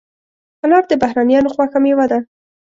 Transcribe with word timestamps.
انار 0.65 0.83
د 0.89 0.93
بهرنیانو 1.01 1.53
خوښه 1.55 1.79
مېوه 1.83 2.05
ده. 2.11 2.19